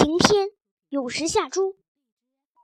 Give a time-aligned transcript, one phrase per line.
[0.00, 0.48] 晴天
[0.88, 1.76] 有时下猪，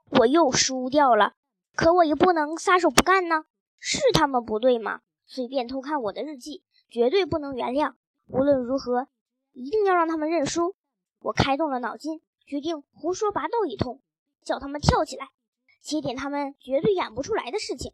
[0.09, 1.35] 我又输掉了。
[1.75, 3.45] 可我也不能撒手不干呢。
[3.77, 5.01] 是他们不对吗？
[5.27, 7.93] 随便偷看我的日记，绝对不能原谅。
[8.25, 9.07] 无论如何，
[9.51, 10.75] 一定要让他们认输。
[11.19, 14.01] 我开动了脑筋，决定胡说八道一通，
[14.43, 15.29] 叫他们跳起来，
[15.79, 17.93] 写点他们绝对演不出来的事情。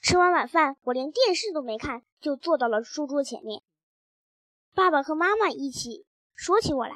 [0.00, 3.64] 吃完晚饭，我连电视都没看，就坐到了书桌前面。
[4.72, 6.06] 爸爸和妈妈一起
[6.36, 6.94] 说起我来：“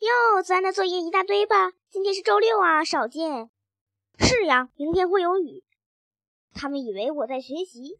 [0.00, 1.72] 哟，咱的作业一大堆吧？
[1.90, 3.50] 今天是周六啊，少见。
[4.16, 5.64] ”“是呀，明天会有雨。”
[6.54, 7.98] 他们以为我在学习。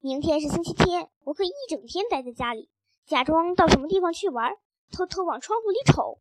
[0.00, 2.70] 明天是星期天，我可以一整天待在家里，
[3.04, 4.56] 假装到什么地方去玩，
[4.92, 6.20] 偷偷往窗户里瞅，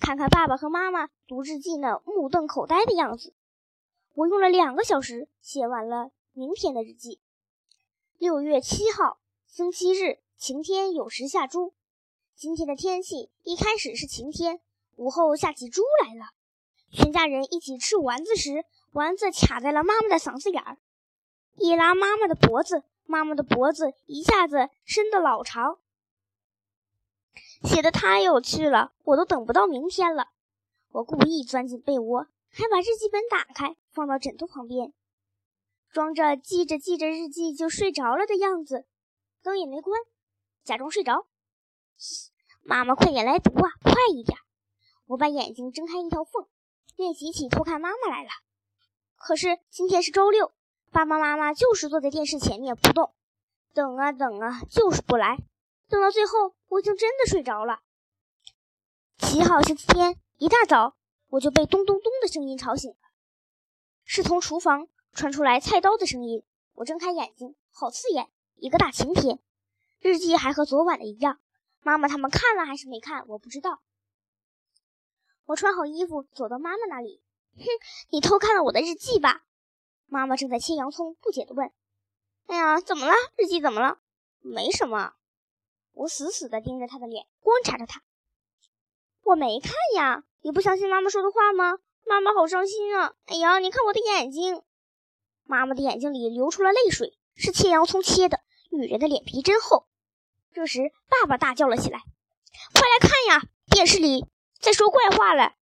[0.00, 3.34] 看看爸爸和妈妈读日记那目瞪口呆的样子。
[4.14, 7.20] 我用了两个小时写完了明天的日记。
[8.16, 11.74] 六月七号，星期日，晴天有时下猪。
[12.40, 14.62] 今天的天气一开始是晴天，
[14.96, 16.30] 午后下起猪来了。
[16.90, 20.78] 全家人一起吃丸子时，丸子卡在了妈妈的嗓子眼儿，
[21.56, 25.80] 一拉妈妈的脖子，妈妈的脖子一下子伸得老长。
[27.62, 30.28] 写的太有趣了，我都等不到明天了。
[30.92, 33.76] 我故意钻进被窝，还把日记本打开。
[33.90, 34.94] 放到枕头旁边，
[35.90, 38.86] 装着记着记着日记就睡着了的样子，
[39.42, 40.00] 灯也没关，
[40.64, 41.26] 假装睡着。
[42.62, 44.38] 妈妈，快点来读啊，快一点！
[45.06, 46.46] 我把眼睛睁开一条缝，
[46.96, 48.30] 练习起偷看妈妈来了。
[49.16, 50.52] 可是今天是周六，
[50.90, 53.12] 爸爸妈妈就是坐在电视前面不动，
[53.74, 55.38] 等啊等啊，就是不来。
[55.88, 57.80] 等到最后，我已经真的睡着了。
[59.18, 60.96] 七号星期天一大早，
[61.28, 62.96] 我就被咚咚咚的声音吵醒了。
[64.04, 66.44] 是从厨房传出来菜刀的声音。
[66.74, 68.30] 我睁开眼睛，好刺眼！
[68.54, 69.38] 一个大晴天，
[69.98, 71.38] 日记还和昨晚的一样。
[71.82, 73.26] 妈妈他们看了还是没看？
[73.28, 73.80] 我不知道。
[75.46, 77.22] 我穿好衣服，走到妈妈那里。
[77.56, 77.64] 哼，
[78.10, 79.42] 你偷看了我的日记吧？
[80.06, 81.70] 妈妈正在切洋葱，不解地问
[82.46, 83.12] ：“哎呀，怎么了？
[83.36, 83.98] 日记怎么了？
[84.40, 85.14] 没什么。”
[85.92, 88.02] 我死死地盯着她的脸，观察着她。
[89.22, 91.78] 我没看呀，你不相信妈妈说的话吗？
[92.06, 93.14] 妈妈好伤心啊！
[93.26, 94.62] 哎呀，你看我的眼睛。
[95.44, 98.40] 妈妈的眼睛里流出了泪水，是切洋葱切的。
[98.70, 99.86] 女人的脸皮真厚。
[100.52, 102.00] 这时，爸爸大叫了起来
[102.74, 104.26] ：“快来看呀，电视里
[104.60, 105.54] 在说怪话了！”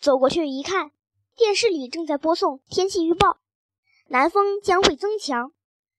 [0.00, 0.90] 走过去一看，
[1.36, 3.38] 电视里正在播送天气预报：
[4.08, 5.52] 南风将会增强。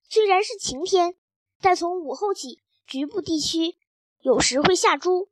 [0.10, 1.16] 虽然是晴天，
[1.62, 3.76] 但从午后起，局部地区
[4.22, 5.30] 有时会下猪。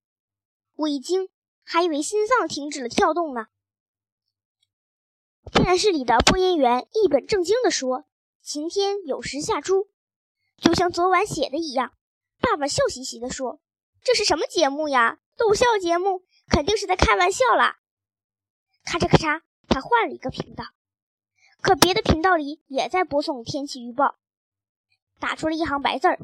[0.76, 1.30] 我一惊，
[1.64, 3.48] 还以为心脏停止了跳动呢。
[5.54, 8.06] 电视里的播音员一本正经地说
[8.44, 9.88] ：“晴天有时下猪，
[10.58, 11.94] 就像昨晚写的一样。”
[12.42, 13.60] 爸爸笑嘻嘻地说
[14.04, 15.20] ：“这是什么节目呀？
[15.36, 16.24] 逗笑节目？
[16.48, 17.80] 肯定是在开玩笑啦！”
[18.86, 20.66] 咔嚓咔嚓，他换了一个频道，
[21.62, 24.20] 可别的频道里也在播送天气预报，
[25.20, 26.20] 打出了一行白字儿，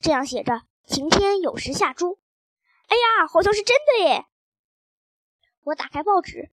[0.00, 2.18] 这样写着：“晴天有时下猪。”
[2.88, 4.26] 哎呀，好像是真的耶！
[5.62, 6.50] 我打开报纸。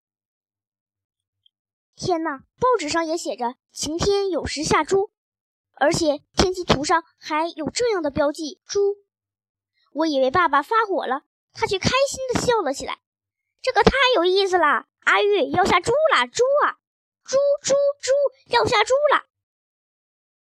[1.95, 2.43] 天哪！
[2.59, 5.11] 报纸上也写着“晴天有时下猪”，
[5.79, 8.97] 而且天气图上还有这样的标记“猪”。
[9.93, 11.23] 我以为爸爸发火了，
[11.53, 12.99] 他却开心地笑了起来。
[13.61, 14.85] 这可太有意思了！
[15.05, 16.77] 阿玉要下猪了，猪啊，
[17.23, 18.11] 猪猪猪
[18.53, 19.25] 要下猪了！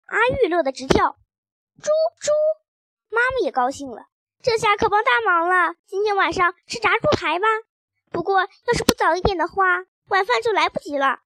[0.06, 1.19] 阿玉乐得直跳。
[1.82, 2.31] 猪猪，
[3.09, 4.06] 妈妈也高兴了，
[4.43, 5.75] 这下可帮大忙了。
[5.87, 7.47] 今天晚上吃炸猪排吧。
[8.10, 9.64] 不过要是不早一点的话，
[10.09, 11.20] 晚饭就来不及了。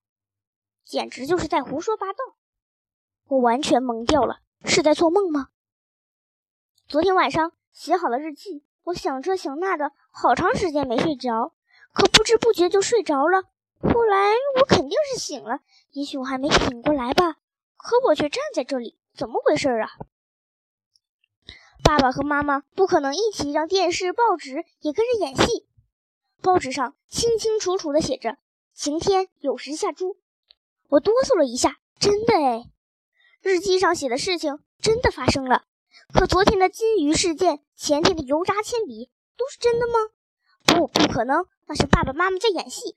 [0.85, 2.19] 简直就是在胡说八道！
[3.29, 5.49] 我完全懵掉了，是在做梦吗？
[6.87, 11.53] 昨天晚上写好了日记，我想这想那的，好长时间没睡着，
[11.93, 13.43] 可不知不觉就睡着了。
[13.81, 15.61] 后来我肯定是醒了，
[15.91, 17.37] 也许我还没醒过来吧，
[17.77, 19.91] 可我却站在这里，怎么回事啊？
[21.83, 25.67] 爸爸和妈妈不可能一起让电视、报纸也跟着演戏。
[26.43, 28.39] 报纸上清清楚楚地写着
[28.73, 30.17] ：“晴天有时下猪。”
[30.89, 32.71] 我哆嗦了一下，真的哎，
[33.47, 35.63] 日记上写的事情真的发生了。
[36.13, 39.93] 可昨天的金鱼事件，前天的油炸铅笔，都是真的吗？
[40.67, 42.97] 不，不可能，那是爸爸妈妈在演戏。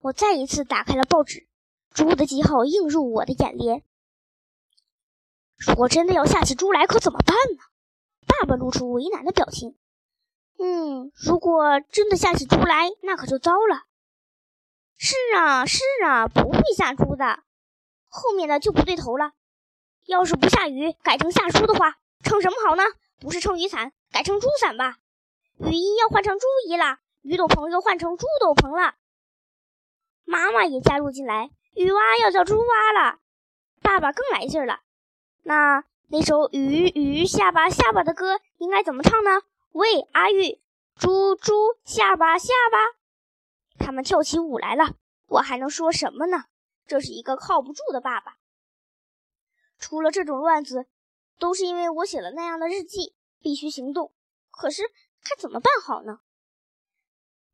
[0.00, 1.48] 我再一次打开了报纸，
[1.94, 3.82] 猪的记号映入我的眼帘。
[5.56, 7.62] 如果真的要下起猪来，可怎么办呢？
[8.26, 9.78] 爸爸露出为难的表情。
[10.58, 13.84] 嗯，如果真的下起猪来，那可就糟了。
[14.98, 17.44] 是啊，是啊，不会下猪的。
[18.08, 19.32] 后面的就不对头了。
[20.10, 22.82] 要是不下雨，改成下猪的话，撑什么好呢？
[23.20, 24.96] 不是撑雨伞，改成猪伞吧。
[25.58, 28.96] 雨衣要换成猪衣啦，雨斗篷又换成猪斗篷了。
[30.24, 33.18] 妈妈也加入进来，雨蛙要叫猪蛙了。
[33.80, 34.80] 爸爸更来劲了，
[35.44, 39.42] 那那首鱼鱼下巴下巴的歌应该怎么唱呢？
[39.70, 40.60] 喂，阿玉，
[40.96, 41.54] 猪猪
[41.84, 42.98] 下巴下巴。
[43.84, 44.94] 他们跳起舞来了，
[45.28, 46.46] 我还能说什么呢？
[46.88, 48.39] 这是一个靠不住的爸爸。
[49.80, 50.86] 出了这种乱子，
[51.40, 54.12] 都是因为我写了那样的日记，必须行动。
[54.50, 54.82] 可是
[55.24, 56.20] 该怎么办好呢？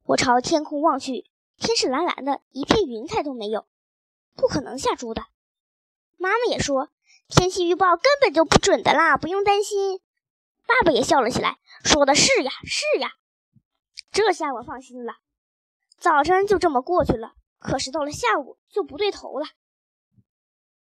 [0.02, 3.66] 我朝天空望去，天是蓝蓝的，一片云彩都没有，
[4.34, 5.24] 不可能下猪的。
[6.16, 6.90] 妈妈也说，
[7.28, 10.00] 天气预报根本就不准的啦，不用担心。
[10.66, 13.12] 爸爸也笑了起来，说的是呀，是呀。
[14.10, 15.14] 这下我放心了。
[15.96, 19.46] 早晨就这么过去了，可是到了下午就不对头了。